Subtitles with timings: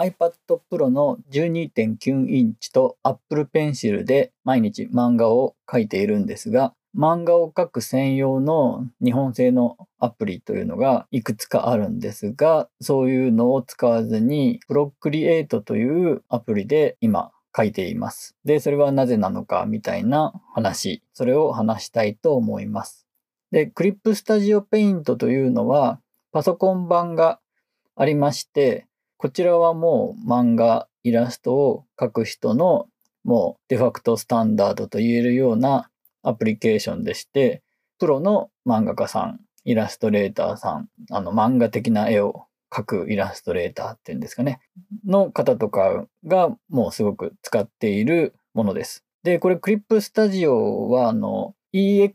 [0.00, 0.32] iPad
[0.70, 18.36] Pro の12.9インチと Apple Pencil で毎日漫画を描いているんですが、漫画を描く専用の日本製のアプリというのがいくつかあるんですが、そういうのを使わずに Procreate というアプリで今書いています。
[18.44, 23.06] で、それはなぜなのかみたいな話、それを話したいと思います。
[23.50, 26.00] で、クリップスタジオペイントというのは
[26.32, 27.40] パソコン版が
[27.96, 28.86] ありまして、
[29.22, 32.86] こちらはもう漫画、イラストを描く人の
[33.22, 35.90] もうデファクトスタンダードと言えるような
[36.22, 37.62] アプリケーションでして、
[37.98, 44.58] プロの漫画家さん、イラストレーターさん、あの漫画的な絵を描くイラストレーターっていうんですかね、
[45.04, 49.04] の方とかがもうすごく使っているものです。
[49.22, 52.14] で、これクリップスタジオはあの EX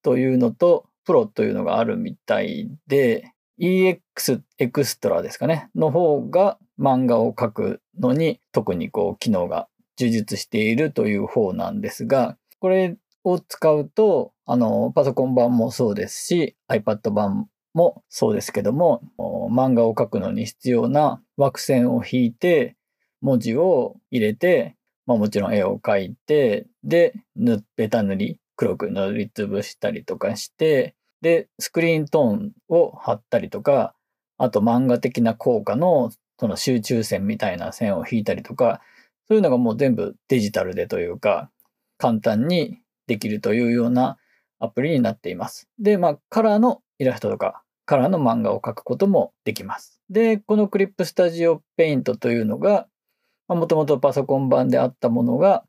[0.00, 22.76] というのとプロというのがあるみたいで、EX エクストラですかね、の方が漫画を描くのに特にこう機能が充実しているという方なんですが、これを使うと、あの、パソコン版もそうですし、iPad 版もそうですけども、漫画を描くのに必要な枠線を引いて、
[23.20, 33.94] 文字を入れて、まあもちろん絵を描いて、で、塗ベタ塗り、黒く塗りつぶしたりとかして、で、スクリーントーンを貼ったりとか、
[34.36, 38.80] あと漫画的な効果のその集中線みたいな線を引いたりとか、
[39.26, 41.50] そういうのがもう全部デジタルでというか、
[41.98, 44.16] 簡単にできるというような
[44.60, 45.68] アプリになっています。
[45.78, 50.00] で、まあ、カラーのイラストとか、カラーの漫画を描くこともできます。
[50.10, 52.86] で、このクリップスタジオペイントというのが、
[53.48, 55.64] もともとパソコン版であったものが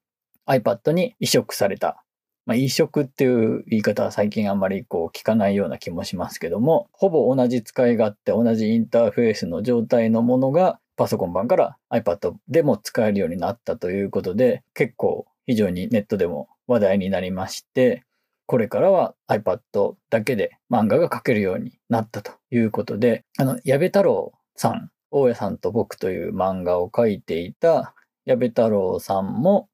[0.45, 2.03] iPad に移植された。
[2.49, 18.03] まあ、移植っていう言い方は最近あんまりこう聞かないような気もしますけども、ほぼ同じ使い勝手、同じインターフェースの状態のものがパソコン版から iPad でも使えるようになったということで、結構非常にネットでも話題になりまして、
[18.47, 27.93] これからは iPad だけで漫画が描けるようになったということで、あの、矢部太郎さん、大家さんと僕という漫画を描いていた
[28.25, 29.68] 矢部太郎さんも、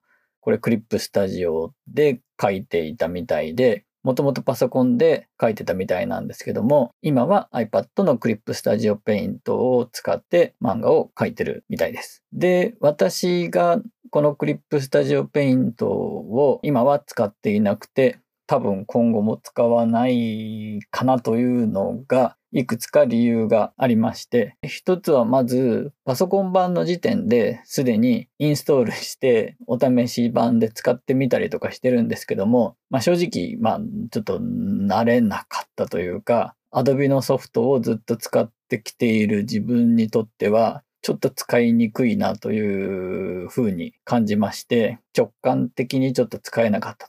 [0.46, 12.22] これクリップスタジオで描いていたみたいで、もともとパソコンで書いてたみたいなんですけども、今は iPad のクリップスタジオペイントを使って漫画を描いてるみたいです。
[12.32, 13.80] で、私が
[14.10, 33.80] このクリップスタジオペイントを今は使っていなくて、多分今後も使わないかなというのがいくつか理由がありまして、一つはまずパソコン版の時点ですでにインストールしてお試し版で使ってみたりとかしてるんですけども、まあ正直、まあ
[34.10, 47.08] ちょっと慣れなかったというか、Adobe のソフトをずっと使ってきている自分にとっては、ちょっと使いにくいなというふうに感じまして、直感的にちょっと使えなかった。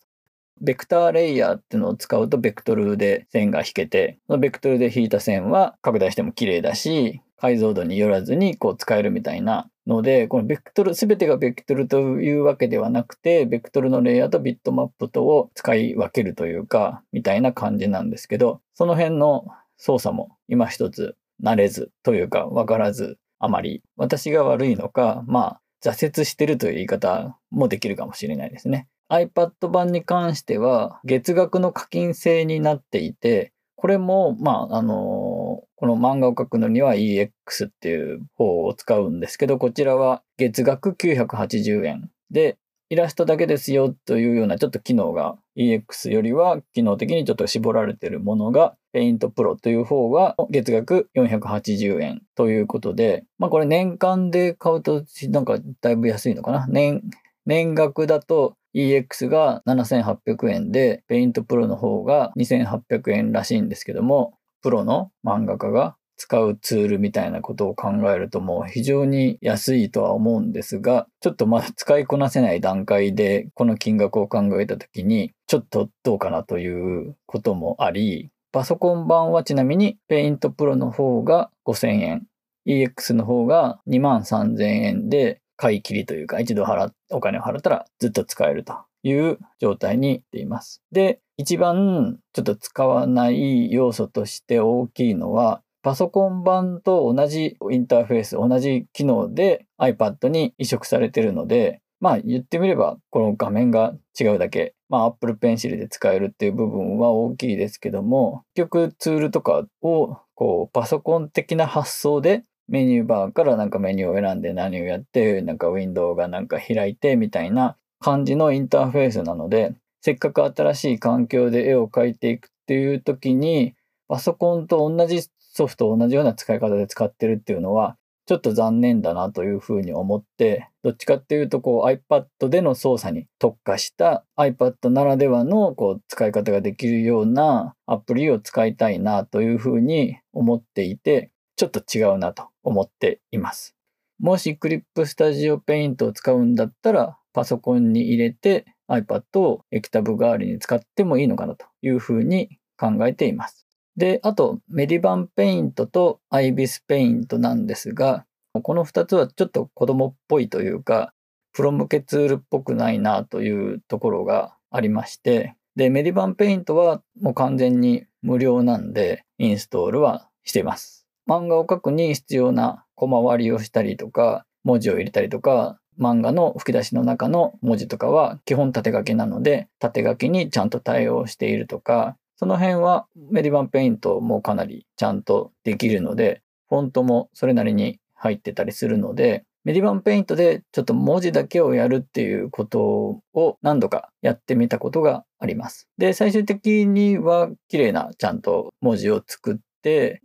[0.62, 19.46] ベクターレイヤーっていうのを使うとベクトルで線が引けて、そのベクトルで引いた線は拡大しても綺麗だし、解像度によらずにこう使えるみたいなので、このベクトル、すべてがベクトルというわけではなくて、ベクトルのレイヤーとビットマップとを使い分けるというか、みたいな感じなんですけど、その辺の
[19.78, 28.88] 操作も今一つ慣れずというか分からずあまり私が悪いのか、まあ、挫折してるという言い方もできるかもしれないですね。
[29.10, 37.30] iPad 版に関しては月額の課金制になっていて、これも、まあ、あのこの漫画を描くのには EX
[37.68, 42.58] っていう方を使うんですけど、こちらは月額980円で、
[42.90, 56.66] イラストだけですよというようなちょっと機能が EX よりは機能的にちょっと絞られているものが Paint Pro という方が月額480円ということで、まあこれ年間で買うとなんかだいぶ安いのかな？
[56.70, 57.04] 年、
[57.48, 82.28] 年額だと EX が7800円で Paint Pro の方が2800円らしいんですけども、プロの漫画家が使うツールみたいなことを考えるともう非常に安いとは思うんですが、ちょっとまだ使いこなせない段階でこの金額を考えたときに、ちょっとどうかなということもあり、パソコン版はちなみに Paint Pro の方が5000円、
[82.68, 90.82] EX の方が2万3000円で買い切りというか一度払お金を払ったらずっと使えるという状態にっています。
[90.92, 123.74] で、一番ちょっと使わない要素として大きいのはパソコン版と同じインターフェース、同じ機能で iPad に移植されているので、まあ言ってみればこの画面が違うだけ、まあ Apple Pencil で使えるっていう部分は大きいですけども、結局ツールとかをこうパソコン的な発想でメニューバーからなんかメニューを選んで何をやって、なんかウィンドウがなんか開いてみたいな感じのインターフェースなので、せっかく新しい環境で絵を描いていくっていう時に、
[124.08, 127.98] パソコンと同じソフト同じような使い方で使ってるっていうのは、
[128.28, 143.76] ちょっと残念だなというふうに思って、どっちかっていうとこう iPad での操作に特化した iPad ならではのこう使い方ができるようなアプリを使いたいなというふうに思っていて、ちょっと違うなと思っています。
[144.20, 153.68] もし Clip Studio Paint を使うんだったら、パソコンに入れて iPad を液タブ代わりに使ってもいいのかなというふうに考えています。
[153.96, 161.14] で、あと、メディバンペイントとアイビスペイントなんですが、この2つはちょっと子供っぽいというか、
[161.54, 171.07] プロ向けツールっぽくないなというところがありまして、で、メディバンペイントはもう完全に無料なんで、インストールはしています。
[171.28, 195.90] 漫画を描くに必要な小回りをしたりとか、文字を入れたりとか、漫画の吹き出しの中の文字とかは基本縦書きなので、縦書きにちゃんと対応しているとか、その辺はメディバンペイントもかなりちゃんとできるので、フォントもそれなりに入ってたりするので、メディバンペイントでちょっと文字だけをやるっていうことを何度かやってみたことがあります。
[195.98, 199.58] で、最終的には綺麗なちゃんと文字を作っ、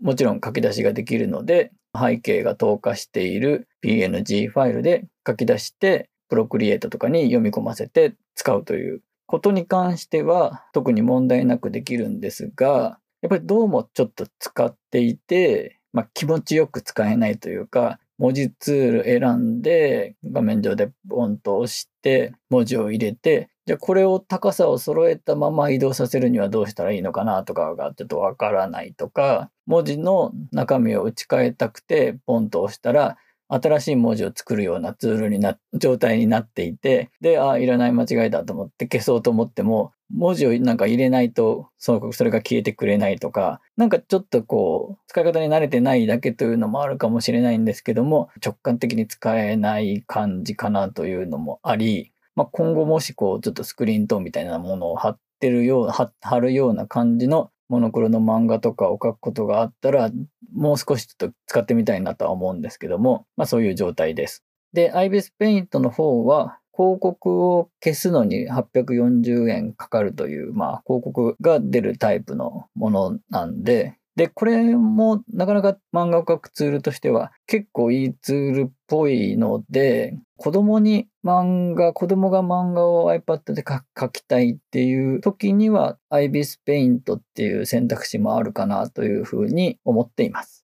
[0.00, 33.16] もちろん書き出しができるので、背景が透過している PNG ファイルで書き出して、プロクリエイトとかに読み込ませて使うということに関しては特に問題なくできるんですが、やっぱりどうもちょっと使っていて、まあ、気持ちよく使えないというか、文字ツール選んで画面上でボンと押して文字を入れて、じゃあこれを高さを揃えたまま移動させるにはどうしたらいいのかなとかがちょっとわからないとか、文字の中身を打ち替えたくてポンと押したら
[33.52, 60.10] 新しい文字を作るようなツールにな、状態になっていて、で、ああ、いらない間違いだと思って消そうと思っても、文字をなんか入れないと、その、それが消えてくれないとか、なんかちょっとこう、使い方に慣れてないだけというのもあるかもしれないんですけども、直感的に使えない感じかなというのもあり、まあ、今後もしこう、ちょっとスクリーントーンみたいなものを貼ってるよう、貼るような感じのモノクロの漫画とかを描くことがあったら、
[60.54, 64.44] もう少しちょっと使ってみたいなとは思うんですけども、まあそういう状態です。
[64.72, 90.66] で、IBIS Paint の方は、広告を消すのに840円かかるという、まあ広告が出るタイプのものなんで、で、これもなかなか漫画を描くツールとしては結構いいツールっぽいので、子供に漫画、子供が漫画を iPad で描きたいっていう時には IBIS Paint っていう選択肢もあるかなというふうに思っています。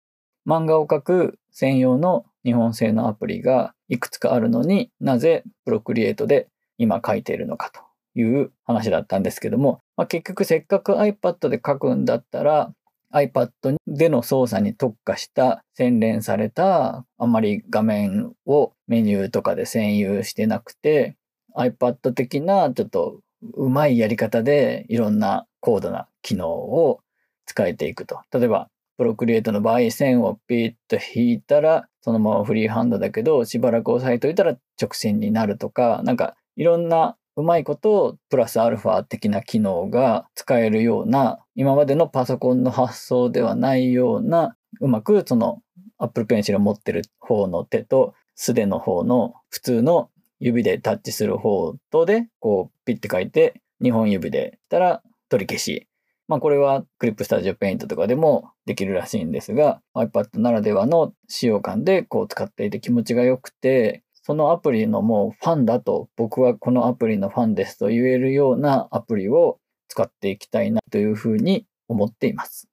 [0.45, 6.47] 漫画を描く専用の日本製のアプリがいくつかあるのになぜ Procreate で
[6.77, 7.81] 今書いているのかと
[8.19, 12.73] いう話だったんですけども、まあ、結局せっかく iPad で書くんだったら
[13.13, 13.49] iPad
[13.87, 21.15] での操作に特化した洗練されたあんまり画面をメニューとかで占有してなくて
[21.57, 23.19] iPad 的なちょっと
[23.55, 26.99] うまいやり方でいろんな高度な機能を
[27.45, 28.21] 使えていくと。
[28.31, 45.61] 例えば、プロクリエイトの場合線をピーッと引いたらそのままフリーハンドだけどしばらく押さえといたら直線になるとか、なんかいろんなうまいことプラスアルファ的な機能が使えるような、今までのパソコンの発想ではないような、うまくその
[45.99, 50.09] Apple Pencil を持ってる方の手と素手の方の普通の
[50.41, 55.87] 指でタッチする方とで、こうピッて書いて、2本指でしたら取り消し。
[56.27, 69.57] まあこれは Clip Studio Paint とかでもできるらしいんですが、iPad ならではの使用感でこう使っていて気持ちが良くて、そのアプリのもうファンだと、僕はこのアプリのファンですと言えるようなアプリを
[69.87, 72.67] 使っていきたいなというふうに思っています。